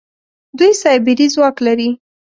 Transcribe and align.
دوی 0.57 0.71
سايبري 0.81 1.27
ځواک 1.33 1.55
لري. 1.65 1.89